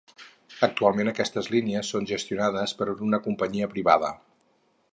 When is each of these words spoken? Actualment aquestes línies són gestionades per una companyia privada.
Actualment 0.67 1.11
aquestes 1.11 1.49
línies 1.55 1.91
són 1.95 2.09
gestionades 2.13 2.73
per 2.79 2.87
una 3.09 3.21
companyia 3.27 3.69
privada. 3.75 4.11